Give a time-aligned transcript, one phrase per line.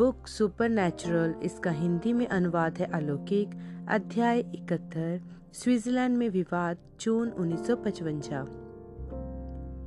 [0.00, 3.50] Book super इसका हिंदी में अनुवाद है अलौकिक,
[3.88, 5.20] अध्याय इकहत्तर,
[5.52, 7.70] स्विट्जरलैंड में विवाद, जून उन्नीस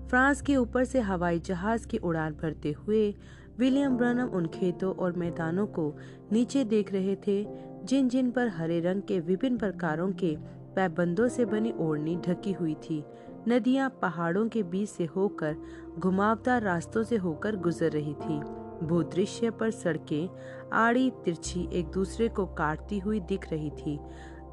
[0.10, 3.16] फ्रांस के ऊपर से हवाई जहाज़ की उड़ान भरते हुए,
[3.60, 5.96] विलियम ब्रनम उन खेतों और मैदानों को
[6.32, 7.48] नीचे देख रहे थे,
[7.84, 10.38] जिन जिन पर हरे रंग के विभिन्न प्रकारों के
[10.76, 13.04] पैबंदों से बनी ओढ़नी ढकी हुई थी।
[13.48, 15.56] नदियाँ पहाड़ों के बीच से होकर,
[16.00, 20.30] घुमावदार रास्तों से होकर गुजर रही थी। भूदृश्य पर सड़कें,
[20.74, 24.00] आड़ी तिरछी एक दूसरे को काटती हुई दिख रही थी।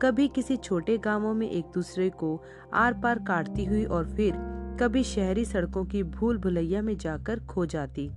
[0.02, 2.42] कभी किसी छोटे गाँवों में एक दूसरे को
[2.74, 4.34] आर पार काटती हुई और फिर
[4.80, 8.10] कभी शहरी सड़कों की भूल भुलैया में जाकर खो जाती।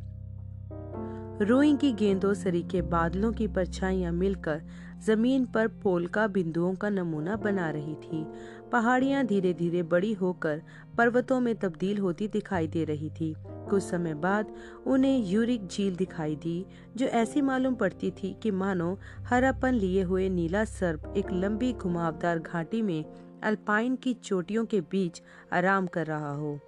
[1.41, 4.61] रोइंग की गेंदों सरीके बादलों की परछाइयाँ मिलकर
[5.05, 8.25] ज़मीन पर पोलका बिंदुओं का नमूना बना रही थी।
[8.73, 10.61] पहाड़ियाँ धीरे धीरे बड़ी होकर
[10.97, 14.53] पर्वतों में तब्दील होती दिखाई दे रही थी। कुछ समय बाद
[14.87, 16.65] उन्हें यूरिक झील दिखाई दी,
[16.95, 22.39] जो ऐसी मालूम पड़ती थी कि मानो हरापन लिए हुए नीला सर्प एक लंबी घुमावदार
[22.39, 23.05] घाटी में
[23.43, 25.21] अल्पाइन की चोटियों के बीच
[25.53, 26.59] आराम कर रहा हो।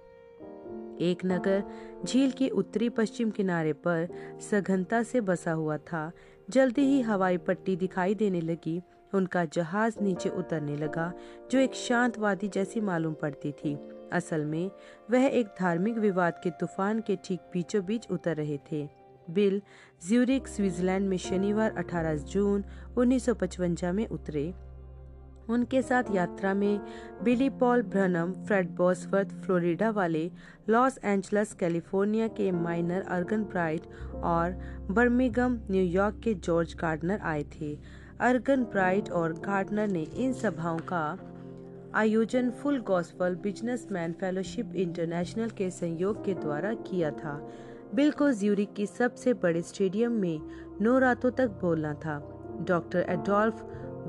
[1.00, 1.62] एक नगर
[2.04, 4.08] झील के उत्तरी पश्चिम किनारे पर
[4.50, 6.12] सघनता से बसा हुआ था।
[6.50, 8.82] जल्दी ही हवाई पट्टी दिखाई देने लगी
[9.14, 11.12] उनका जहाज़ नीचे उतरने लगा,
[11.50, 13.78] जो एक शांतवादी जैसी मालूम पड़ती थी।
[14.12, 14.70] असल में,
[15.10, 18.88] वह एक धार्मिक विवाद के तूफ़ान के ठीक बीचों बीच उतर रहे थे।
[19.30, 19.62] बिल
[20.08, 22.64] ज्यूरिक स्विट्जरलैंड में शनिवार 18 जून,
[22.96, 23.28] उन्नीस
[23.84, 24.54] में उतरे।
[25.48, 26.80] उनके साथ यात्रा में
[27.22, 30.30] Billy Paul Branum, Fred Bosworth, Florida वाले
[30.68, 33.82] लॉस एंजलस, कैलिफ़ोर्निया के माइनर अर्गन ब्राइट
[34.14, 34.50] और
[34.90, 37.78] बर्मिगम न्यूयॉर्क के जॉर्ज गार्डनर आए थे।
[38.20, 41.18] अर्गन ब्राइट और गार्डनर ने इन सभाओं का
[41.94, 47.50] आयोजन Full Gospel Businessmen Fellowship International के सहयोग के द्वारा किया था।
[47.94, 50.40] बिल को ज्यूरिक की सबसे बड़े स्टेडियम में
[50.80, 52.18] नौ रातों तक बोलना था।
[52.68, 53.62] डॉक्टर एडोल्फ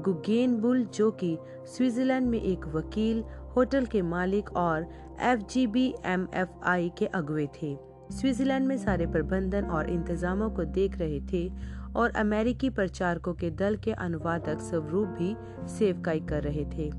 [0.05, 3.23] गुगेनबुल, जो कि स्विट्जरलैंड में एक वकील,
[3.55, 4.87] होटल के मालिक और
[5.21, 10.49] F G B M F I के अगुए थे। स्विट्जरलैंड में सारे प्रबंधन और इंतजामों
[10.49, 11.49] को देख रहे थे
[11.95, 15.35] और अमेरिकी प्रचारकों के दल के अनुवादक स्वरूप भी
[15.67, 16.89] सेवकाई कर रहे थे।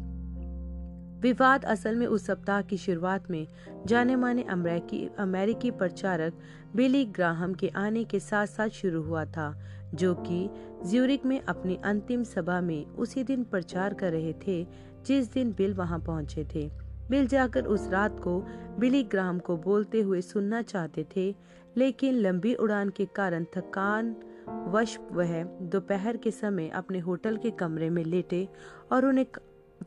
[1.20, 3.46] विवाद असल में उस सप्ताह की शुरुआत में
[3.86, 6.38] जाने माने अमेरिकी अमेरिकी प्रचारक
[6.76, 9.54] बिली ग्राहम के आने के साथ साथ शुरू हुआ था,
[9.94, 10.48] जो कि
[10.86, 14.66] ज्यूरिक में अपनी अंतिम सभा में उसी दिन प्रचार कर रहे थे
[15.06, 18.40] जिस दिन बिल वहाँ पहुँचे थे। बिल जाकर उस रात को
[18.78, 21.34] बिली ग्राम को बोलते हुए सुनना चाहते थे,
[21.76, 24.16] लेकिन लंबी उड़ान के कारण थकान
[24.48, 28.48] वश वह दोपहर के समय अपने होटल के कमरे में लेटे
[28.92, 29.26] और उन्हें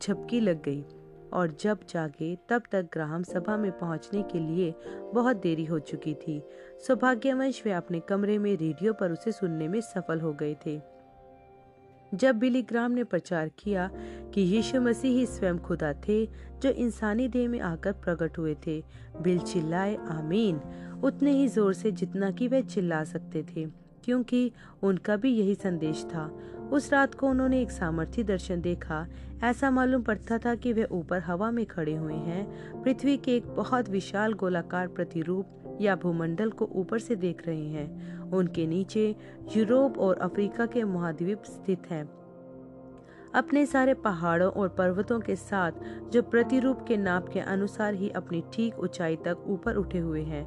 [0.02, 0.84] झपकी लग गई।
[1.32, 4.74] और जब जागे, तब तक ग्राहम सभा में पहुँचने के लिए
[5.14, 6.42] बहुत देरी हो चुकी थी।
[6.86, 10.80] सौभाग्यवंश वे अपने कमरे में रेडियो पर उसे सुनने में सफल हो गए थे।
[12.14, 13.90] जब बिली ग्राम ने प्रचार किया
[14.34, 16.24] कि यीशु मसीह ही स्वयं खुदा थे,
[16.62, 18.82] जो इंसानी देह में आकर प्रकट हुए थे,
[19.22, 20.60] बिल चिल्लाए, आमीन।
[21.04, 23.66] उतने ही ज़ोर से जितना कि वे चिल्ला सकते थे,
[24.04, 24.50] क्योंकि
[24.82, 26.30] उनका भी यही संदेश था।
[26.72, 29.06] उस रात को उन्होंने एक सामर्थ्य दर्शन देखा।
[29.42, 33.46] ऐसा मालूम पड़ता था कि वे ऊपर हवा में खड़े हुए हैं। पृथ्वी के एक
[33.46, 35.46] बहुत विशाल गोलाकार प्रतिरूप
[35.82, 39.16] या भूमंडल को ऊपर से देख रहे हैं। उनके नीचे
[39.56, 42.04] यूरोप और अफ्रीका के महाद्वीप स्थित हैं।
[43.34, 45.72] अपने सारे पहाड़ों और पर्वतों के साथ,
[46.12, 50.44] जो प्रतिरूप के नाप के अनुसार ही अपनी ठीक ऊंचाई तक ऊपर उठे हुए हैं,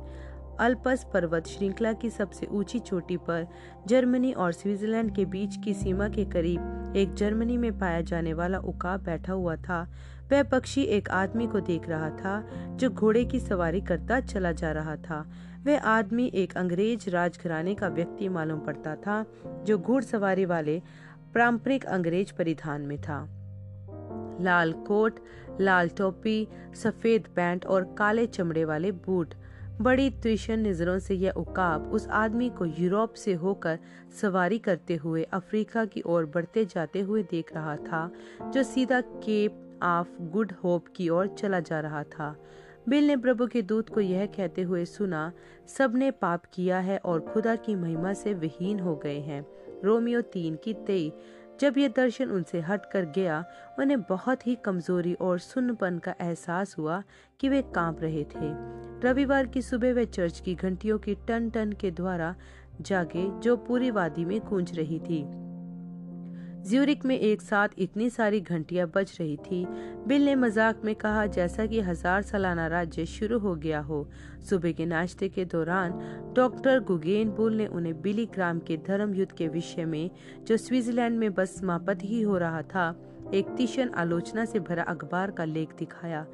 [0.57, 3.47] अल्पस पर्वत श्रृंखला की सबसे ऊँची चोटी पर
[3.88, 6.59] जर्मनी और स्विट्जरलैंड के बीच की सीमा के करीब
[6.96, 9.92] एक जर्मनी में पाया जाने वाला उकाब बैठा हुआ था।
[10.32, 14.72] वह पक्षी एक आदमी को देख रहा था, जो घोड़े की सवारी करता चला जा
[14.72, 15.32] रहा था।
[15.66, 20.82] वह आदमी एक अंग्रेज़ राजघराने का व्यक्ति मालूम पड़ता था, जो घुड़सवारी वाले
[21.36, 23.30] पारंपरिक अंग्रेज़ परिधान में था।
[24.42, 25.20] लाल कोट,
[25.62, 29.34] लाल टोपी, सफ़ेद पैंट और काले चमड़े वाले बूट
[29.81, 33.79] बड़ी त्विशन नज़रों से यह उकाब उस आदमी को यूरोप से होकर
[34.22, 38.11] सवारी करते हुए अफ्रीका की ओर बढ़ते जाते हुए देख रहा था,
[38.53, 42.35] जो सीधा केप ऑफ़ गुड होप की ओर चला जा रहा था।
[42.90, 45.32] बिल ने प्रभु के दूत को यह कहते हुए सुना
[45.67, 49.46] सबने पाप किया है और खुदा की महिमा से विहीन हो गए हैं।
[49.84, 51.14] रोमियो तीन की तेई
[51.59, 53.46] जब यह दर्शन उनसे हट कर गया,
[53.79, 57.03] उन्हें बहुत ही कमज़ोरी और सुन्नपन का एहसास हुआ
[57.40, 58.75] कि वे काँप रहे थे।
[59.07, 62.35] रविवार की सुबह वे चर्च की घंटियों की टन टन के द्वारा
[62.81, 65.45] जागे, जो पूरी वादी में गूंज रही थी।
[66.66, 69.66] ज्यूरिक में एक साथ इतनी सारी घंटियाँ बज रही थी।
[70.08, 74.08] बिल ने मज़ाक में कहा, जैसा कि हज़ार सालाना राज्य शुरू हो गया हो।
[74.50, 75.91] सुबह के नाश्ते के दौरान
[76.35, 80.09] डॉक्टर गुगेन बुल ने उन्हें बिली ग्राम के धर्म युद्ध के विषय में,
[80.47, 82.96] जो स्विट्जरलैंड में बस समाप्त ही हो रहा था,
[83.34, 86.26] एक तीक्ष्ण आलोचना से भरा अखबार का लेख दिखाया।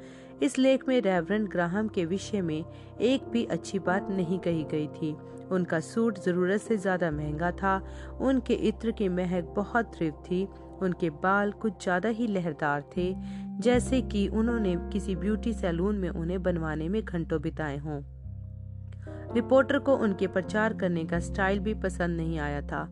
[0.42, 2.64] इस लेख में रेवरेंड ग्राहम के विषय में
[3.00, 5.14] एक भी अच्छी बात नहीं कही गई थी।
[5.52, 7.80] उनका सूट ज़रूरत से ज़्यादा महँगा था।
[8.20, 10.46] उनके इत्र की महक बहुत तीव्र थी।
[10.82, 13.12] उनके बाल कुछ ज़्यादा ही लहरदार थे,
[13.60, 18.00] जैसे कि उन्होंने किसी ब्यूटी सैलून में उन्हें बनवाने में घंटों बिताए हों।
[19.34, 22.82] रिपोर्टर को उनके प्रचार करने का स्टाइल भी पसंद नहीं आया था।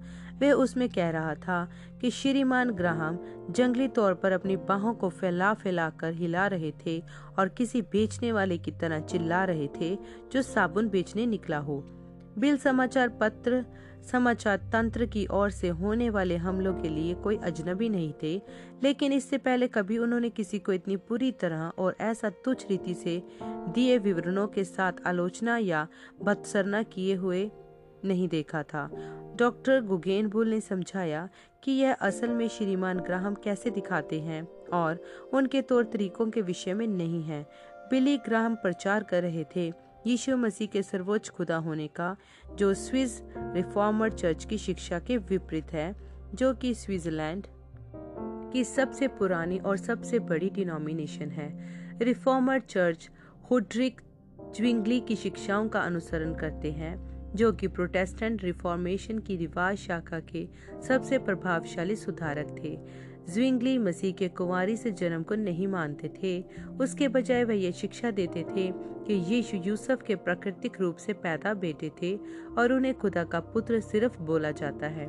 [0.42, 1.68] वह उसमें कह रहा था
[2.00, 3.18] कि श्रीमान ग्राहम
[3.50, 6.98] जंगली तौर पर अपनी बाहों को फैला फैला कर हिला रहे थे
[7.38, 9.94] और किसी बेचने वाले की तरह चिल्ला रहे थे
[10.32, 11.82] जो साबुन बेचने निकला हो।
[12.38, 13.64] बिल समाचार पत्र,
[14.12, 18.36] समाचार तंत्र की ओर से होने वाले हमलों के लिए कोई अजनबी नहीं थे,
[18.82, 23.22] लेकिन इससे पहले कभी उन्होंने किसी को इतनी पूरी तरह और ऐसा तुच्छ रीति से
[23.42, 25.86] दिए विवरणों के साथ आलोचना या
[26.22, 27.50] बदसरना किए हुए
[28.04, 28.88] नहीं देखा था।
[29.36, 31.28] डॉक्टर गुगेन बुल ने समझाया
[31.62, 34.42] कि यह असल में श्रीमान ग्राहम कैसे दिखाते हैं
[34.72, 37.42] और उनके तौर तरीकों के विषय में नहीं है।
[37.90, 39.72] बिली ग्राहम प्रचार कर रहे थे
[40.06, 42.16] यीशु मसीह के सर्वोच्च खुदा होने का,
[42.54, 45.96] जो स्विस रिफॉर्मर चर्च की शिक्षा के विपरीत है,
[46.34, 47.46] जो कि स्विट्जरलैंड
[48.52, 51.50] की सबसे पुरानी और सबसे बड़ी डिनोमिनेशन है।
[52.02, 53.10] रिफॉर्मर चर्च
[53.50, 54.00] हुड्रिक
[54.56, 60.48] ज्विंगली की शिक्षाओं का अनुसरण करते हैं, जो कि प्रोटेस्टेंट रिफॉर्मेशन की रिवाज शाखा के
[60.88, 62.78] सबसे प्रभावशाली सुधारक थे।
[63.34, 66.40] ज्विंगली मसीह के कुंवारी से जन्म को नहीं मानते थे।
[66.80, 68.70] उसके बजाय वह ये शिक्षा देते थे
[69.06, 72.16] कि यीशु यूसुफ के प्राकृतिक रूप से पैदा बेटे थे
[72.58, 75.08] और उन्हें खुदा का पुत्र सिर्फ़ बोला जाता है।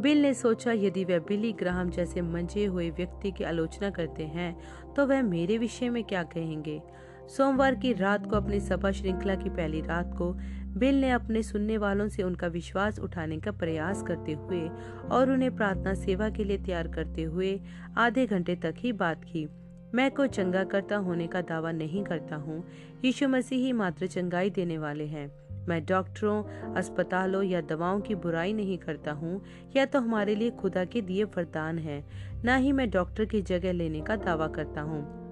[0.00, 4.56] बिल ने सोचा, यदि वह बिली ग्राहम जैसे मंजे हुए व्यक्ति की आलोचना करते हैं
[4.94, 6.80] तो वह मेरे विषय में क्या कहेंगे?
[7.28, 10.36] सोमवार की रात को अपनी सभा श्रृंखला की पहली रात को
[10.76, 14.68] बिल ने अपने सुनने वालों से उनका विश्वास उठाने का प्रयास करते हुए
[15.12, 17.60] और उन्हें प्रार्थना सेवा के लिए तैयार करते हुए
[17.96, 19.48] आधे घंटे तक ही बात की।
[19.94, 22.64] मैं को चंगा करता होने का दावा नहीं करता हूँ।
[23.04, 28.52] यीशु मसीह ही मात्र चंगाई देने वाले हैं। मैं डॉक्टरों, अस्पतालों या दवाओं की बुराई
[28.52, 29.42] नहीं करता हूँ।
[29.76, 32.04] या तो हमारे लिए खुदा के दिए वरदान है।
[32.44, 35.26] न ही मैं डॉक्टर की जगह लेने का दावा करता हूँ।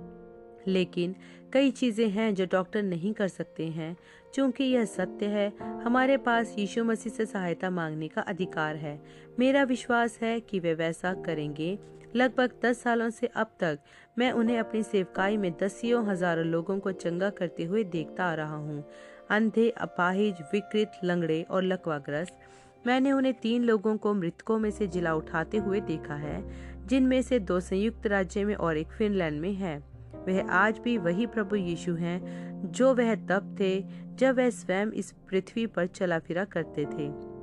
[0.69, 1.14] लेकिन
[1.52, 3.96] कई चीज़ें हैं जो डॉक्टर नहीं कर सकते हैं।
[4.34, 5.52] क्योंकि यह सत्य है,
[5.84, 9.00] हमारे पास यीशु मसीह से सहायता मांगने का अधिकार है।
[9.38, 11.78] मेरा विश्वास है कि वे वैसा करेंगे।
[12.16, 13.78] लगभग दस सालों से अब तक
[14.19, 18.56] मैं उन्हें अपनी सेवकाई में दसियों हज़ारों लोगों को चंगा करते हुए देखता आ रहा
[18.56, 18.84] हूँ।
[19.31, 22.38] अंधे, अपाहिज, विकृत, लंगड़े और लकवाग्रस्त,
[22.86, 26.42] मैंने उन्हें तीन लोगों को मृतकों में से जिला उठाते हुए देखा है,
[26.86, 29.94] जिनमें से दो संयुक्त राज्य में और एक फिनलैंड में है।
[30.28, 32.20] वह आज भी वही प्रभु यीशु हैं,
[32.72, 33.84] जो वह तब थे,
[34.14, 37.34] जब वह स्वयं इस पृथ्वी पर चला फिरा करते थे।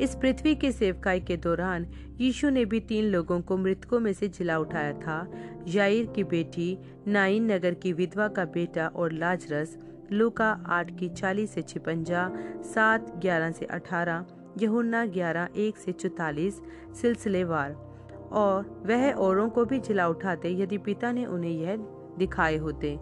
[0.00, 1.86] इस पृथ्वी के सेवकाई के दौरान
[2.20, 5.32] यीशु ने भी तीन लोगों को मृतकों में से जिला उठाया था।
[5.68, 9.78] याइर की बेटी नाइन नगर की विधवा का बेटा और लाजरस,
[10.12, 12.32] लूका आठ की चालीस से छिपंजा,
[12.74, 14.26] सात ग्यारह से अठारह,
[14.58, 16.60] यहुन्ना ग्यारह एक से चौतालीस,
[17.02, 17.83] सिलसिलेवार।
[18.32, 21.76] और वह औरों को भी जिला उठाते यदि पिता ने उन्हें यह
[22.18, 22.98] दिखाए होते।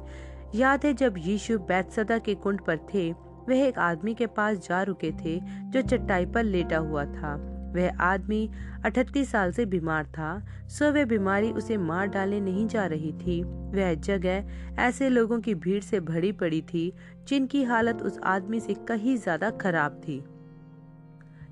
[0.54, 3.12] याद है जब यीशु बैतसदा के कुंड पर थे,
[3.48, 7.98] वह एक आदमी के पास जा रुके थे जो चट्टाई पर लेटा हुआ था। वह
[8.00, 8.50] आदमी
[8.84, 13.42] अठतीस साल से बीमार था, सो वह बीमारी उसे मार डालने नहीं जा रही थी।
[13.42, 14.44] वह जगह
[14.78, 16.92] ऐसे लोगों की भीड़ से भरी पड़ी थी,
[17.28, 20.22] जिनकी हालत उस आदमी से कहीं ज़्यादा खराब थी।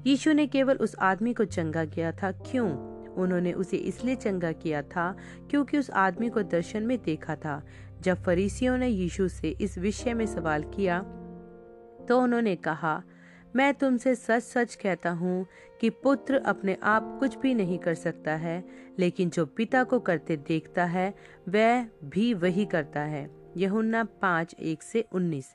[0.07, 2.90] यीशु ने केवल उस आदमी को चंगा किया था। क्यों?
[3.17, 5.15] उन्होंने उसे इसलिए चंगा किया था
[5.51, 7.63] क्योंकि उस आदमी को दर्शन में देखा था।
[8.03, 10.99] जब फरीसियों ने यीशु से इस विषय में सवाल किया
[12.09, 13.03] तो उन्होंने कहा,
[13.57, 15.47] मैं तुमसे सच सच कहता हूँ
[15.81, 18.63] कि पुत्र अपने आप कुछ भी नहीं कर सकता है,
[18.99, 21.13] लेकिन जो पिता को करते देखता है,
[21.49, 25.55] वह भी वही करता है। यहुन्ना पाँच एक से उन्नीस।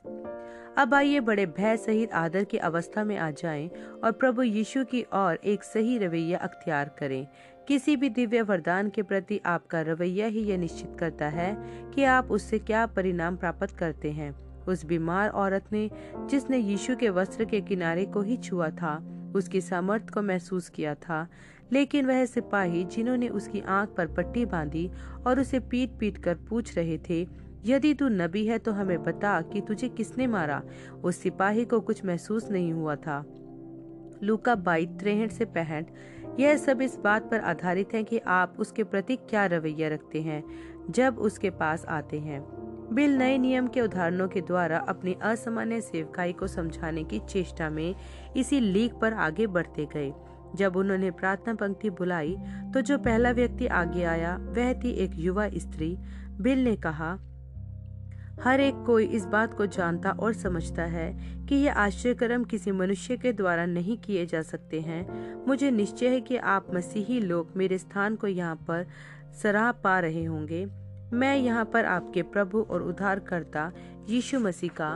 [0.78, 3.68] अब आइए बड़े भय सहित आदर की अवस्था में आ जाएँ
[4.04, 7.26] और प्रभु यीशु की ओर एक सही रवैया अख्तियार करें।
[7.68, 11.56] किसी भी दिव्य वरदान के प्रति आपका रवैया ही यह निश्चित करता है
[11.94, 14.30] कि आप उससे क्या परिणाम प्राप्त करते हैं।
[14.64, 15.90] उस बीमार औरत ने,
[16.30, 18.96] जिसने यीशु के वस्त्र के किनारे को ही छुआ था,
[19.36, 21.28] उसकी सामर्थ को महसूस किया था,
[21.72, 24.90] लेकिन वह सिपाही जिन्होंने उसकी आँख पर पट्टी बांधी
[25.26, 29.40] और उसे पीट पीट कर पूछ रहे थे यदि तू नबी है तो हमें बता
[29.42, 30.62] कि तुझे किसने मारा।
[31.04, 33.24] उस सिपाही को कुछ महसूस नहीं हुआ था।
[34.22, 35.90] लूका बाईस त्रेहठ से पैंठ
[36.40, 40.42] यह सब इस बात पर आधारित है कि आप उसके प्रति क्या रवैया रखते हैं,
[40.90, 42.40] जब उसके पास आते हैं।
[42.94, 47.94] बिल नए नियम के उदाहरणों के द्वारा अपनी असामान्य सेवकाई को समझाने की चेष्टा में
[48.36, 50.12] इसी लीक पर आगे बढ़ते गए।
[50.54, 52.36] जब उन्होंने प्रार्थना पंक्ति बुलाई
[52.74, 55.96] तो जो पहला व्यक्ति आगे आया, वह थी एक युवा स्त्री।
[56.40, 57.18] बिल ने कहा
[58.36, 61.12] हर एक कोई इस बात को जानता और समझता है
[61.46, 66.20] कि ये आश्चर्यक्रम किसी मनुष्य के द्वारा नहीं किए जा सकते हैं। मुझे निश्चय है
[66.20, 68.86] कि आप मसीही लोग मेरे स्थान को यहाँ पर
[69.42, 70.64] सराह पा रहे होंगे।
[71.12, 73.70] मैं यहाँ पर आपके प्रभु और उद्धारकर्ता
[74.08, 74.90] यीशु मसीह का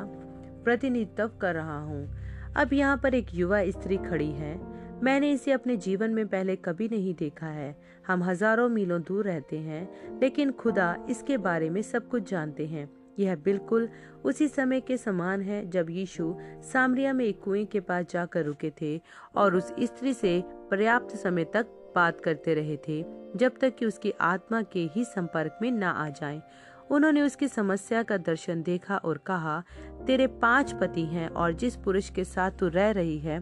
[0.65, 4.55] प्रतिनिधित्व कर रहा हूँ। अब यहाँ पर एक युवा स्त्री खड़ी है।
[5.03, 7.75] मैंने इसे अपने जीवन में पहले कभी नहीं देखा है।
[8.07, 9.89] हम हज़ारों मीलों दूर रहते हैं,
[10.21, 12.89] लेकिन खुदा इसके बारे में सब कुछ जानते हैं।
[13.21, 13.89] यह बिल्कुल
[14.25, 16.35] उसी समय के समान है जब यीशु
[16.73, 19.01] सामरिया में एक कुएँ के पास जाकर रुके थे
[19.37, 23.05] और उस स्त्री से पर्याप्त समय तक बात करते रहे थे,
[23.37, 26.43] जब तक कि उसकी आत्मा के ही संपर्क में न आ जाए।
[26.91, 29.63] उन्होंने उसकी समस्या का दर्शन देखा और कहा,
[30.07, 33.39] तेरे पाँच पति हैं और जिस पुरुष के साथ तू रह रही है,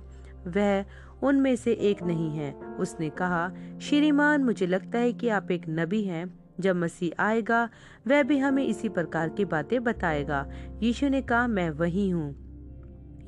[0.46, 0.84] वह
[1.22, 6.02] उनमें से एक नहीं है। उसने कहा, श्रीमान, मुझे लगता है कि आप एक नबी
[6.02, 7.68] हैं। जब मसीह आएगा,
[8.08, 10.48] वह भी हमें इसी प्रकार की बातें बताएगा।
[10.82, 12.48] यीशु ने कहा, मैं वही हूँ।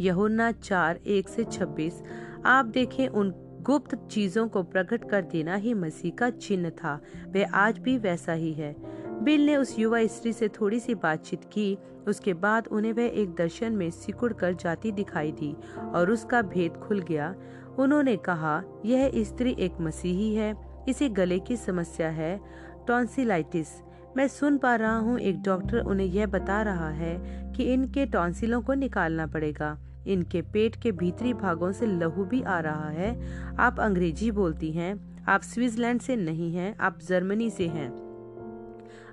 [0.00, 2.02] यहुन्ना चार, एक से छब्बीस।
[2.46, 7.54] आप देखें, उन गुप्त चीज़ों को प्रकट कर देना ही मसीह का चिन्ह था। वह
[7.54, 8.76] आज भी वैसा ही है।
[9.24, 13.34] बिल ने उस युवा स्त्री से थोड़ी सी बातचीत की। उसके बाद उन्हें वह एक
[13.34, 17.34] दर्शन में सिकुड़ कर जाती दिखाई दी और उसका भेद खुल गया।
[17.78, 22.40] उन्होंने कहा, यह स्त्री एक मसीही है। इसे गले की समस्या है।
[22.88, 23.68] टॉन्सिलाइटिस।
[24.16, 27.16] मैं सुन पा रहा हूँ एक डॉक्टर उन्हें यह बता रहा है
[27.52, 32.58] कि इनके टॉन्सिलों को निकालना पड़ेगा। इनके पेट के भीतरी भागों से लहू भी आ
[32.60, 33.14] रहा है।
[33.56, 34.94] आप अंग्रेज़ी बोलती हैं,
[35.28, 37.88] आप स्विट्जरलैंड से नहीं हैं, आप जर्मनी से हैं।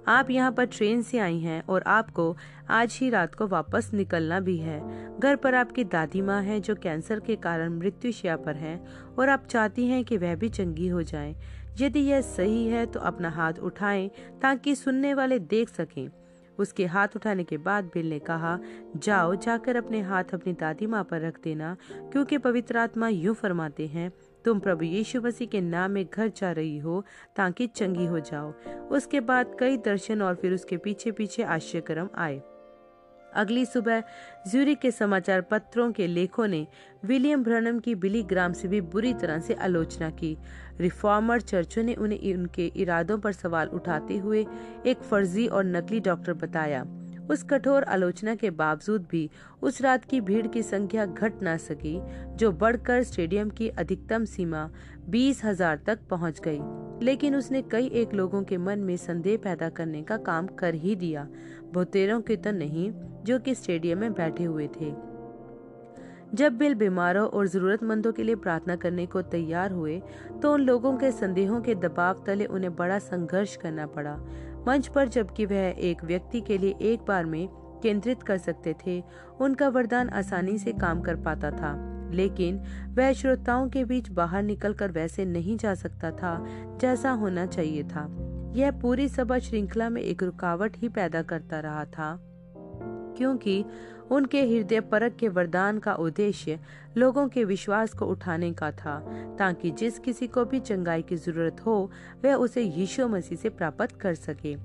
[0.08, 2.36] आप यहाँ पर ट्रेन से आई हैं और आपको
[2.70, 4.80] आज ही रात को वापस निकलना भी है।
[5.20, 8.80] घर पर आपकी दादी माँ है जो कैंसर के कारण मृत्युशया पर हैं
[9.20, 11.36] और आप चाहती हैं कि वह भी चंगी हो जाए।
[11.82, 14.10] यदि यह सही है तो अपना हाथ उठाएँ
[14.42, 16.10] ताकि सुनने वाले देख सकें।
[16.60, 18.60] उसके हाथ उठाने के बाद बिल ने कहा,
[18.96, 23.88] जाओ, जाकर अपने हाथ अपनी दादी माँ पर रख देना, क्योंकि पवित्र आत्मा यूँ फरमाते
[23.88, 24.12] हैं,
[24.46, 27.04] तुम प्रभु यीशु मसीह के नाम में घर जा रही हो
[27.36, 28.54] ताकि चंगी हो जाओ।
[28.88, 32.42] उसके बाद कई दर्शन और फिर उसके पीछे पीछे आश्चर्यक्रम आए।
[33.34, 34.04] अगली सुबह
[34.52, 36.68] ज्यूरी के समाचार पत्रों के लेखों ने
[37.06, 40.38] विलियम ब्रनम की बिली ग्राम से भी बुरी तरह से आलोचना की।
[40.80, 44.46] रिफॉर्मर चर्चों ने उन्हें उनके इरादों पर सवाल उठाते हुए
[44.86, 46.86] एक फर्जी और नकली डॉक्टर बताया।
[47.30, 49.30] उस कठोर आलोचना के बावजूद भी
[49.62, 52.00] उस रात की भीड़ की संख्या घट न सकी,
[52.36, 54.70] जो बढ़कर स्टेडियम की अधिकतम सीमा
[55.10, 56.60] बीस हज़ार तक पहुँच गई।
[57.06, 60.96] लेकिन उसने कई एक लोगों के मन में संदेह पैदा करने का काम कर ही
[60.96, 61.28] दिया।
[61.74, 62.92] बहुतेरों के तो नहीं,
[63.24, 65.07] जो कि स्टेडियम में बैठे हुए थे।
[66.34, 70.02] जब बिल बीमारों और जरूरतमंदों के लिए प्रार्थना करने को तैयार हुए
[70.42, 74.16] तो उन लोगों के संदेहों के दबाव तले उन्हें बड़ा संघर्ष करना पड़ा।
[74.68, 77.50] मंच पर जबकि वह एक व्यक्ति के लिए एक बार में
[77.84, 79.04] केंद्रित कर सकते थे,
[79.42, 84.92] उनका वरदान आसानी से काम कर पाता था। लेकिन वह श्रोताओं के बीच बाहर निकलकर
[84.92, 86.46] वैसे नहीं जा सकता था,
[86.82, 88.18] जैसा होना चाहिए था।
[88.56, 92.20] यह पूरी सभा श्रृंखला में एक रुकावट ही पैदा करता रहा था।
[93.18, 93.66] क्योंकि
[94.12, 96.60] उनके हृदय परक के वरदान का उद्देश्य
[96.98, 99.00] लोगों के विश्वास को उठाने का था,
[99.40, 101.92] ताकि जिस किसी को भी चंगाई की ज़रूरत हो,
[102.26, 104.56] वह उसे यीशु मसीह से प्राप्त कर सके।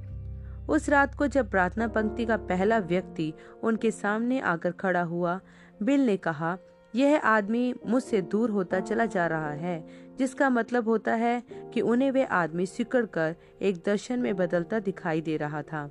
[0.68, 3.32] उस रात को जब प्रार्थना पंक्ति का पहला व्यक्ति
[3.62, 5.40] उनके सामने आकर खड़ा हुआ,
[5.82, 6.58] बिल ने कहा,
[6.94, 9.84] यह आदमी मुझसे दूर होता चला जा रहा है,
[10.18, 11.42] जिसका मतलब होता है
[11.74, 15.90] कि उन्हें वे आदमी सिकड़ कर एक दर्शन में बदलता दिखाई दे रहा था।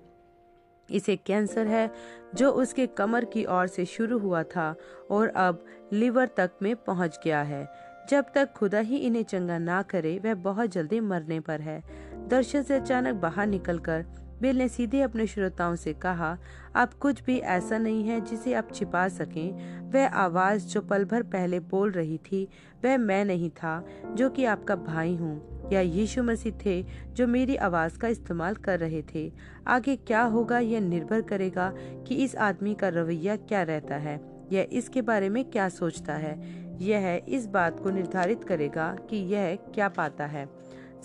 [0.89, 1.91] इसे कैंसर है,
[2.35, 4.75] जो उसके कमर की ओर से शुरू हुआ था
[5.11, 7.67] और अब लिवर तक में पहुँच गया है।
[8.09, 11.83] जब तक खुदा ही इन्हें चंगा ना करे, वह बहुत जल्दी मरने पर है।
[12.27, 14.05] दर्शन से अचानक बाहर निकलकर
[14.41, 16.37] बिल ने सीधे अपने श्रोताओं से कहा
[16.75, 21.23] अब कुछ भी ऐसा नहीं है जिसे आप छिपा सकें। वह आवाज़ जो पल भर
[21.23, 22.47] पहले बोल रही थी,
[22.85, 26.81] वह मैं नहीं था, जो कि आपका भाई हूँ। या यीशु मसीह थे
[27.15, 29.31] जो मेरी आवाज़ का इस्तेमाल कर रहे थे।
[29.67, 31.71] आगे क्या होगा यह निर्भर करेगा
[32.07, 34.19] कि इस आदमी का रवैया क्या रहता है,
[34.51, 36.39] यह इसके बारे में क्या सोचता है।
[36.81, 40.47] यह इस बात को निर्धारित करेगा कि यह क्या पाता है।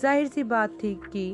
[0.01, 1.33] ज़ाहिर सी बात थी कि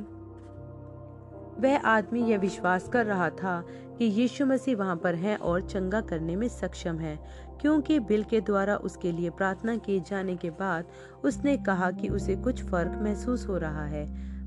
[1.60, 3.64] वह आदमी यह विश्वास कर रहा था
[3.98, 7.18] कि यीशु मसीह वहाँ पर है और चंगा करने में सक्षम है।
[7.64, 10.88] क्योंकि बिल के द्वारा उसके लिए प्रार्थना किए जाने के बाद
[11.24, 14.06] उसने कहा कि उसे कुछ फ़र्क महसूस हो रहा है।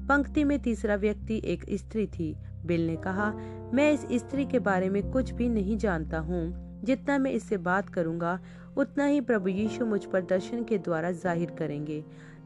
[0.08, 2.35] पंक्ति में तीसरा व्यक्ति एक स्त्री थी।
[2.66, 3.32] बिल ने कहा,
[3.75, 6.44] मैं इस स्त्री के बारे में कुछ भी नहीं जानता हूँ।
[6.85, 8.38] जितना मैं इससे बात करूँगा,
[8.76, 12.02] उतना ही प्रभु यीशु मुझ पर दर्शन के द्वारा ज़ाहिर करेंगे।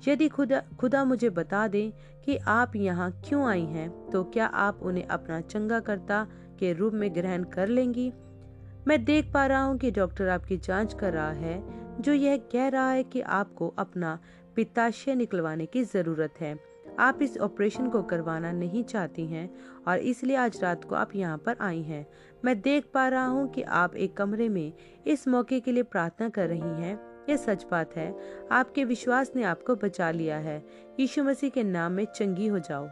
[0.09, 1.91] यदि खुदा खुदा मुझे बता दें
[2.25, 6.27] कि आप यहाँ क्यों आई हैं तो क्या आप उन्हें अपना चंगा करता
[6.59, 8.13] के रूप में ग्रहण कर लेंगी?
[8.89, 11.63] मैं देख पा रहा हूँ कि डॉक्टर आपकी जाँच कर रहा है,
[12.01, 14.19] जो यह कह रहा है कि आपको अपना
[14.57, 16.59] पित्ताशय निकलवाने की ज़रूरत है।
[16.99, 19.49] आप इस ऑपरेशन को करवाना नहीं चाहती हैं
[19.89, 22.07] और इसलिए आज रात को आप यहाँ पर आई हैं।
[22.45, 24.73] मैं देख पा रहा हूँ कि आप एक कमरे में
[25.07, 28.15] इस मौके के लिए प्रार्थना कर रही हैं। यह सच बात है,
[28.53, 30.63] आपके विश्वास ने आपको बचा लिया है।
[31.01, 32.89] यीशु मसीह के नाम में चंगी हो जाओ।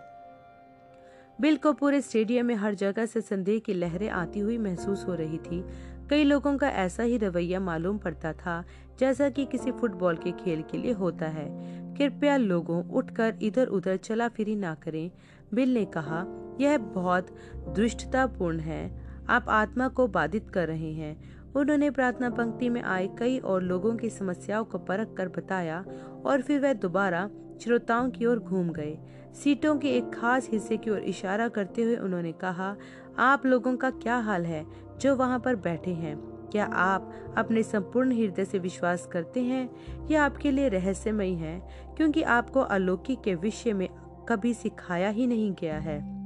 [1.40, 5.14] बिल को पूरे स्टेडियम में हर जगह से संदेह की लहरें आती हुई महसूस हो
[5.14, 5.64] रही थी।
[6.10, 8.64] कई लोगों का ऐसा ही रवैया मालूम पड़ता था,
[8.98, 11.48] जैसा कि किसी फुटबॉल के खेल के लिए होता है।
[11.94, 15.10] कृपया लोगों, उठकर इधर उधर चला फिरी ना करें,
[15.54, 16.24] बिल ने कहा।
[16.60, 22.82] यह बहुत दुष्टतापूर्ण है। आप आत्मा को बाधित कर रहे हैं। उन्होंने प्रार्थना पंक्ति में
[22.82, 25.84] आए कई और लोगों की समस्याओं को परख कर बताया
[26.24, 27.30] और फिर वह दोबारा
[27.64, 28.98] श्रोताओं की ओर घूम गए।
[29.34, 32.76] सीटों के एक खास हिस्से की ओर इशारा करते हुए उन्होंने कहा,
[33.18, 34.66] आप लोगों का क्या हाल है
[35.00, 36.16] जो वहाँ पर बैठे हैं?
[36.52, 39.70] क्या आप अपने संपूर्ण हृदय से विश्वास करते हैं
[40.10, 41.68] यह आपके लिए रहस्यमय है?
[41.96, 43.88] क्योंकि आपको अलौकिक के विषय में
[44.28, 46.18] कभी सिखाया ही नहीं गया है।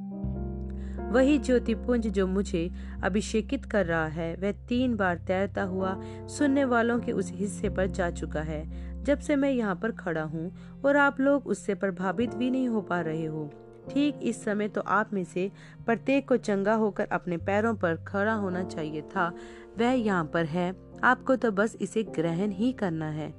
[1.11, 2.71] वही ज्योतिपुंज जो मुझे
[3.03, 7.87] अभिषेकित कर रहा है, वह तीन बार तैरता हुआ सुनने वालों के उस हिस्से पर
[7.87, 10.51] जा चुका है। जब से मैं यहाँ पर खड़ा हूँ
[10.85, 13.51] और आप लोग उससे प्रभावित भी नहीं हो पा रहे हो।
[13.91, 15.51] ठीक इस समय तो आप में से
[15.87, 19.33] प्रत्येक को चंगा होकर अपने पैरों पर खड़ा होना चाहिए था।
[19.79, 23.33] वह यहाँ पर है। आपको तो बस इसे ग्रहण ही करना है।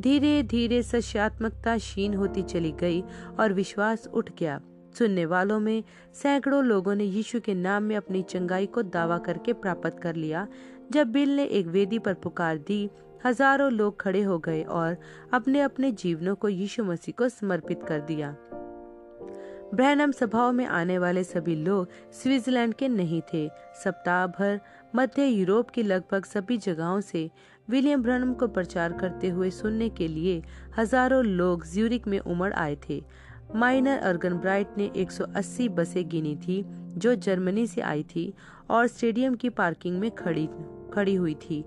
[0.00, 3.02] धीरे धीरे सत्यात्मकता क्षीण होती चली गई
[3.40, 4.60] और विश्वास उठ गया।
[4.98, 5.82] सुनने वालों में
[6.14, 10.46] सैकड़ों लोगों ने यीशु के नाम में अपनी चंगाई को दावा करके प्राप्त कर लिया।
[10.92, 12.88] जब बिल ने एक वेदी पर पुकार दी
[13.24, 14.96] हज़ारों लोग खड़े हो गए और
[15.32, 18.36] अपने अपने जीवनों को यीशु मसीह को समर्पित कर दिया।
[19.74, 23.48] ब्रहणम सभाओं में आने वाले सभी लोग स्विट्जरलैंड के नहीं थे।
[23.84, 24.60] सप्ताह भर
[24.96, 27.30] मध्य यूरोप की लगभग सभी जगहों से
[27.70, 30.42] विलियम ब्रनम को प्रचार करते हुए सुनने के लिए
[30.78, 33.02] हज़ारों लोग ज्यूरिक में उमड़ आए थे।
[33.56, 36.64] माइनर अर्गन ब्राइट ने 180 बसें गिनी थी,
[36.96, 38.32] जो जर्मनी से आई थी
[38.70, 40.46] और स्टेडियम की पार्किंग में खड़ी
[40.96, 41.64] खड़ी हुई थी।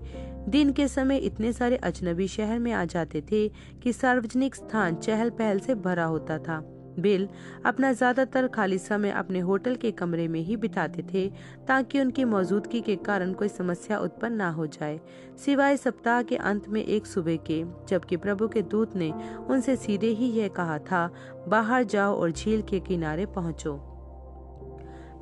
[0.48, 3.48] दिन के समय इतने सारे अजनबी शहर में आ जाते थे
[3.82, 6.62] कि सार्वजनिक स्थान चहल पहल से भरा होता था।
[6.98, 7.28] बिल
[7.66, 11.26] अपना ज़्यादातर खाली समय अपने होटल के कमरे में ही बिताते थे
[11.68, 14.98] ताकि उनकी मौजूदगी के कारण कोई समस्या उत्पन्न ना हो जाए।
[15.44, 19.12] सिवाय सप्ताह के अंत में एक सुबह के, जबकि प्रभु के दूत ने
[19.50, 21.08] उनसे सीधे ही यह कहा था,
[21.48, 23.89] बाहर जाओ और झील के किनारे पहुंचो।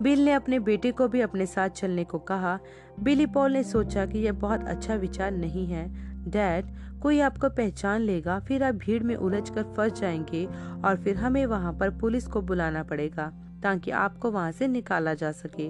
[0.02, 2.58] बिल ने अपने बेटे को भी अपने साथ चलने को कहा।
[3.00, 5.86] बिली पॉल ने सोचा कि यह बहुत अच्छा विचार नहीं है।
[6.30, 6.66] डैड,
[7.00, 10.46] कोई आपको पहचान लेगा, फिर आप भीड़ में उलझ कर फंस जाएँगे
[10.84, 13.32] और फिर हमें वहाँ पर पुलिस को बुलाना पड़ेगा,
[13.62, 15.68] ताकि आपको वहाँ से निकाला जा सके।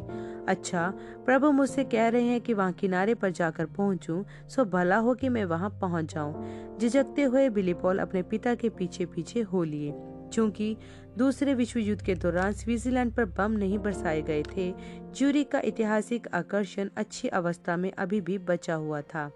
[0.48, 0.92] अच्छा
[1.26, 5.28] प्रभु मुझसे कह रहे हैं कि वहाँ किनारे पर जाकर पहुँचूं, सो भला हो कि
[5.28, 9.94] मैं वहाँ पहुँच जाऊँ। झिझकते हुए बिली पॉल अपने पिता के पीछे पीछे हो लिए
[10.32, 10.76] चूँकि
[11.18, 14.72] दूसरे विश्व युद्ध के दौरान स्विट्जरलैंड पर बम नहीं बरसाए गए थे।
[15.16, 19.30] ज्यूरी का ऐतिहासिक आकर्षण अच्छी अवस्था में अभी भी बचा हुआ था,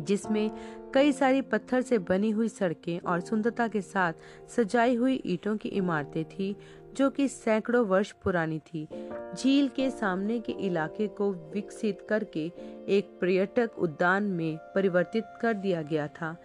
[0.00, 0.50] जिसमें
[0.94, 4.12] कई सारी पत्थर से बनी हुई सड़कें और सुंदरता के साथ
[4.56, 6.54] सजाई हुई ईंटों की इमारतें थी,
[6.96, 8.86] जो कि सैकड़ों वर्ष पुरानी थी।
[9.36, 12.46] झील के सामने के इलाके को विकसित करके
[12.88, 16.36] एक पर्यटक उद्यान में परिवर्तित कर दिया गया था,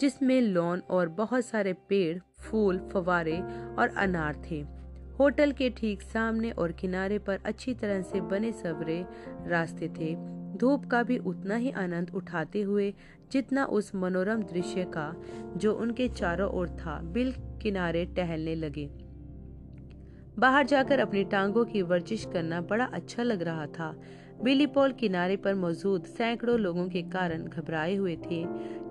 [0.00, 3.40] जिसमें लॉन और बहुत सारे पेड़ फूल फवारे
[3.78, 4.64] और अनार थे।
[5.18, 9.04] होटल के ठीक सामने और किनारे पर अच्छी तरह से बने सबरे
[9.46, 10.14] रास्ते थे।
[10.56, 12.94] धूप का भी उतना ही आनंद उठाते हुए,
[13.32, 15.14] जितना उस मनोरम दृश्य का,
[15.56, 18.90] जो उनके चारों ओर था, बिल किनारे टहलने लगे।
[20.38, 23.94] बाहर जाकर अपनी टांगों की वर्जिश करना बड़ा अच्छा लग रहा था।
[24.42, 28.44] बिली पॉल किनारे पर मौजूद सैकड़ों लोगों के कारण घबराए हुए थे,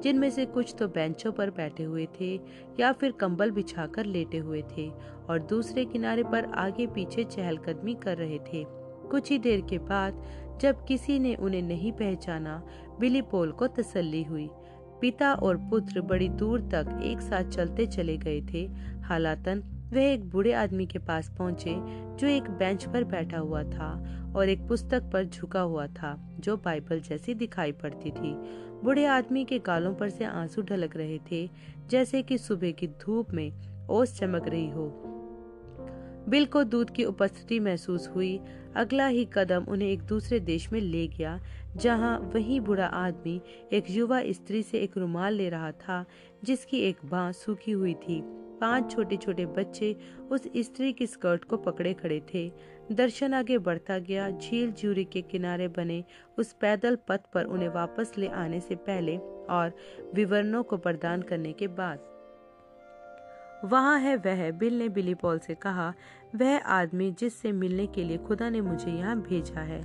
[0.03, 2.33] जिनमें से कुछ तो बेंचों पर बैठे हुए थे
[2.79, 4.88] या फिर कंबल बिछाकर लेटे हुए थे
[5.29, 8.63] और दूसरे किनारे पर आगे पीछे चहलकदमी कर रहे थे।
[9.09, 10.21] कुछ ही देर के बाद,
[10.62, 12.62] जब किसी ने उन्हें नहीं पहचाना
[12.99, 14.49] बिली पोल को तसल्ली हुई।
[15.01, 18.65] पिता और पुत्र बड़ी दूर तक एक साथ चलते चले गए थे।
[19.01, 21.75] हालातन वह एक बूढ़े आदमी के पास पहुँचे,
[22.15, 26.58] जो एक बेंच पर बैठा हुआ था और एक पुस्तक पर झुका हुआ था, जो
[26.58, 28.34] बाइबल जैसी दिखाई पड़ती थी।
[28.84, 31.49] बूढ़े आदमी के गालों पर से आँसू ढलक रहे थे,
[31.89, 33.54] जैसे कि सुबह की धूप में
[33.88, 35.04] ओस चमक रही हो।
[36.30, 38.39] बिल को दूध की उपस्थिति महसूस हुई।
[38.75, 41.39] अगला ही कदम उन्हें एक दूसरे देश में ले गया,
[41.75, 43.41] जहाँ वही बूढ़ा आदमी
[43.73, 46.06] एक युवा स्त्री से एक रुमाल ले रहा था,
[46.43, 48.23] जिसकी एक बाँ सूखी हुई थी।
[48.62, 49.95] पाँच छोटे छोटे बच्चे
[50.32, 52.52] उस स्त्री की स्कर्ट को पकड़े खड़े थे।
[52.91, 56.04] दर्शन आगे बढ़ता गया। झील जूरी के किनारे बने
[56.38, 59.17] उस पैदल पथ पर उन्हें वापस ले आने से पहले
[59.50, 59.76] और
[60.15, 62.00] विवरणों को प्रदान करने के बाद।
[63.65, 65.93] वहाँ है वह, बिल ने बिली पॉल से कहा,
[66.36, 69.84] वह आदमी जिससे मिलने के लिए खुदा ने मुझे यहाँ भेजा है।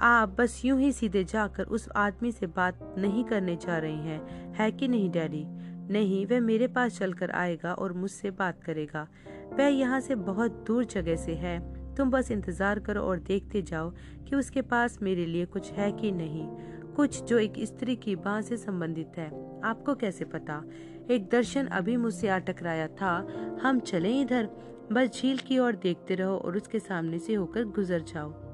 [0.00, 4.54] आप बस यूँ ही सीधे जाकर उस आदमी से बात नहीं करने जा रही हैं,
[4.54, 5.46] है कि नहीं, डैडी?
[5.90, 9.06] नहीं, वह मेरे पास चलकर आएगा और मुझसे बात करेगा।
[9.52, 11.58] वह यहाँ से बहुत दूर जगह से है।
[11.94, 13.90] तुम बस इंतज़ार करो और देखते जाओ
[14.28, 16.46] कि उसके पास मेरे लिए कुछ है कि नहीं।
[16.94, 19.28] कुछ जो एक स्त्री की बाँ से संबंधित है।
[19.64, 20.62] आपको कैसे पता?
[21.10, 23.14] एक दर्शन अभी मुझसे आ टकराया था।
[23.62, 24.48] हम चले इधर।
[24.92, 28.45] बस झील की ओर देखते रहो और उसके सामने से होकर गुजर जाओ।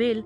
[0.00, 0.22] बिल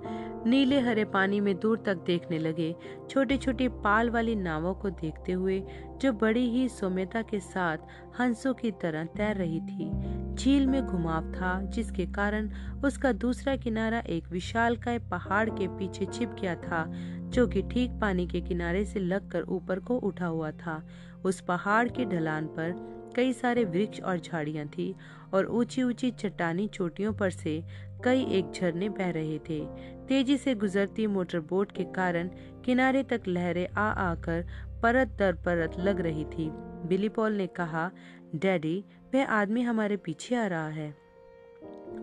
[0.46, 2.74] नीले हरे पानी में दूर तक देखने लगे।
[3.10, 5.62] छोटी छोटी पाल वाली नावों को देखते हुए,
[6.02, 7.78] जो बड़ी ही सौम्यता के साथ
[8.20, 9.90] हंसों की तरह तैर रही थी,
[10.34, 12.50] झील में घुमाव था, जिसके कारण
[12.84, 16.84] उसका दूसरा किनारा एक विशाल का पहाड़ के पीछे छिप गया था,
[17.28, 20.82] जो कि ठीक पानी के किनारे से लगकर ऊपर को उठा हुआ था।
[21.24, 22.72] उस पहाड़ के ढलान पर
[23.16, 24.94] कई सारे वृक्ष और झाड़ियाँ थी,
[25.34, 27.62] और ऊँची ऊँची चट्टानी चोटियों पर से
[28.04, 29.60] कई एक झरने बह रहे थे।
[30.08, 32.30] तेज़ी से गुजरती मोटर बोट के कारण
[32.64, 34.44] किनारे तक लहरें आ आकर
[34.82, 36.50] परत दर परत लग रही थी।
[36.88, 37.90] बिली पॉल ने कहा,
[38.34, 41.04] डैडी, वह आदमी हमारे पीछे आ रहा है।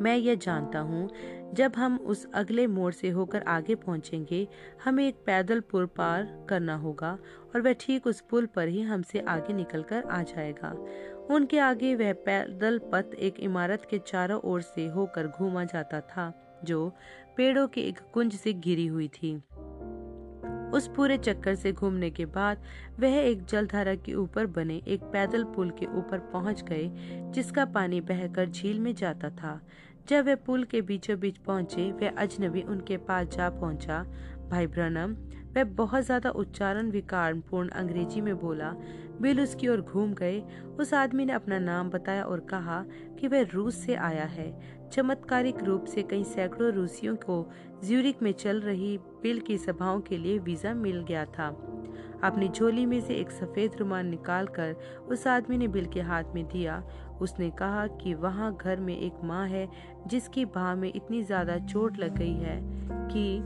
[0.02, 1.10] मैं यह जानता हूँ,
[1.54, 4.48] जब हम उस अगले मोड़ से होकर आगे पहुँचेंगे,
[4.84, 7.18] हमें एक पैदल पुल पार करना होगा
[7.56, 10.74] और वह ठीक उस पुल पर ही हमसे आगे निकलकर आ जाएगा।
[11.32, 16.34] उनके आगे वह पैदल पथ एक इमारत के चारों ओर से होकर घूमा जाता था,
[16.64, 16.94] जो
[17.38, 19.36] पेड़ों के एक कुंज से घिरी हुई थी।
[20.74, 22.64] उस पूरे चक्कर से घूमने के बाद
[23.00, 26.90] वह एक जलधारा के ऊपर बने एक पैदल पुल के ऊपर पहुँच गए,
[27.32, 29.60] जिसका पानी बहकर झील में जाता था।
[30.10, 34.04] जब वह पुल के बीचों बीच पहुँचे, वह अजनबी उनके पास जा पहुँचा।
[34.50, 35.16] भाई ब्रनम
[35.56, 38.74] वह बहुत ज़्यादा उच्चारण विकार पूर्ण अंग्रेज़ी में बोला।
[39.22, 40.42] बिल उसकी ओर घूम गए।
[40.80, 42.84] उस आदमी ने अपना नाम बताया और कहा
[43.20, 44.52] कि वह रूस से आया है।
[44.90, 47.46] चमत्कारिक रूप से कई सैकड़ों रूसियों को
[47.86, 51.48] ज्यूरिक में चल रही बिल की सभाओं के लिए वीज़ा मिल गया था।
[52.24, 54.76] अपनी झोली में से एक सफ़ेद रुमाल निकालकर
[55.10, 56.84] उस आदमी ने बिल के हाथ में दिया।
[57.22, 59.68] उसने कहा कि वहाँ घर में एक माँ है
[60.08, 62.60] जिसकी बाह में इतनी ज़्यादा चोट लग गई है
[63.08, 63.42] कि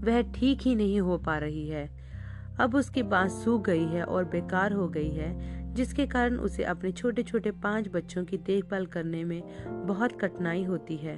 [0.00, 1.88] वह ठीक ही नहीं हो पा रही है।
[2.60, 6.92] अब उसकी बाँस सूख गई है और बेकार हो गई है, जिसके कारण उसे अपने
[6.92, 9.42] छोटे छोटे पाँच बच्चों की देखभाल करने में
[9.86, 11.16] बहुत कठिनाई होती है।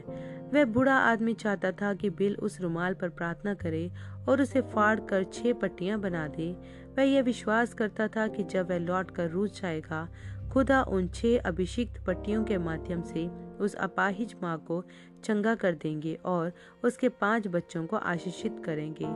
[0.55, 3.91] वह बूढ़ा आदमी चाहता था कि बिल उस रुमाल पर प्रार्थना करे
[4.29, 6.53] और उसे फाड़ कर छह पट्टियाँ बना दे।
[6.99, 10.09] वह यह विश्वास करता था कि जब वह लौट कर रूस जाएगा
[10.53, 13.29] खुदा उन छह अभिषिक्त पट्टियों के माध्यम से
[13.61, 14.85] उस अपाहिज माँ को
[15.25, 16.53] चंगा कर देंगे और
[16.85, 19.07] उसके पाँच बच्चों को आशीषित करेंगे।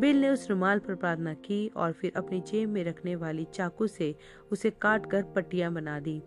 [0.00, 3.86] बिल ने उस रुमाल पर प्रार्थना की और फिर अपनी जेब में रखने वाली चाकू
[3.86, 4.14] से
[4.52, 6.22] उसे काट कर पट्टियाँ बना दी।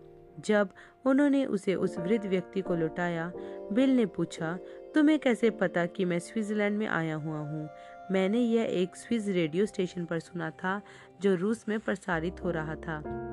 [0.45, 0.69] जब
[1.05, 3.31] उन्होंने उसे उस वृद्ध व्यक्ति को लुटाया,
[3.71, 4.59] बिल ने पूछा,
[4.95, 7.69] तुम्हें कैसे पता कि मैं स्विट्जरलैंड में आया हुआ हूँ?
[8.11, 10.81] मैंने यह एक स्विस रेडियो स्टेशन पर सुना था
[11.21, 13.23] जो रूस में प्रसारित हो रहा था।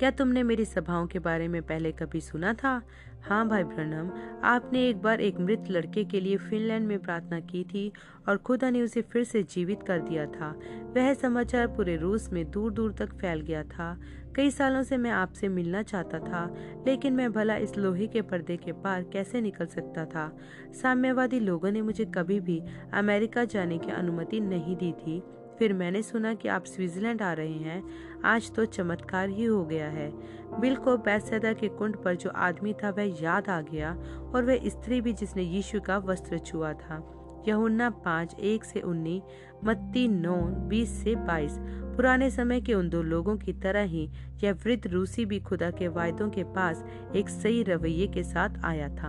[0.00, 2.82] क्या तुमने मेरी सभाओं के बारे में पहले कभी सुना था?
[3.22, 4.10] हाँ भाई ब्रनम
[4.44, 7.92] आपने एक बार एक मृत लड़के के लिए फिनलैंड में प्रार्थना की थी
[8.28, 10.60] और खुदा ने उसे फिर से जीवित कर दिया था।
[10.96, 14.00] वह समाचार पूरे रूस में दूर दूर तक फैल गया था।
[14.36, 16.54] कई सालों से मैं आपसे मिलना चाहता था,
[16.86, 20.36] लेकिन मैं भला इस लोहे के पर्दे के पार कैसे निकल सकता था?
[20.82, 25.22] साम्यवादी लोगों ने मुझे कभी भी अमेरिका जाने की अनुमति नहीं दी थी।
[25.58, 27.82] फिर मैंने सुना कि आप स्विट्जरलैंड आ रहे हैं।
[28.24, 30.12] आज तो चमत्कार ही हो गया है।
[30.60, 33.94] बिल को बैसैदा के कुंड पर जो आदमी था, वह याद आ गया
[34.34, 37.16] और वह स्त्री भी जिसने यीशु का वस्त्र छुआ था।
[37.48, 39.22] यहुन्ना पाँच, एक से उन्नीस
[39.64, 44.10] मत्ती नौ, बीस से बाईस। पुराने समय के उन दो लोगों की तरह ही
[44.44, 46.84] यह वृद्ध रूसी भी खुदा के वायदों के पास
[47.16, 49.08] एक सही रवैये के साथ आया था।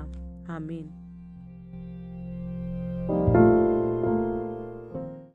[0.50, 1.01] आमीन।